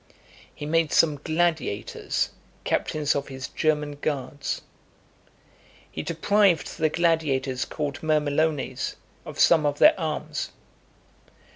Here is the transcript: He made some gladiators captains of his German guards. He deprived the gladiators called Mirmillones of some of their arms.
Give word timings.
He 0.55 0.65
made 0.65 0.91
some 0.91 1.17
gladiators 1.17 2.29
captains 2.63 3.13
of 3.15 3.27
his 3.27 3.49
German 3.49 3.97
guards. 4.01 4.63
He 5.91 6.01
deprived 6.01 6.79
the 6.79 6.89
gladiators 6.89 7.65
called 7.65 8.01
Mirmillones 8.01 8.95
of 9.25 9.39
some 9.39 9.63
of 9.63 9.77
their 9.77 9.93
arms. 9.99 10.49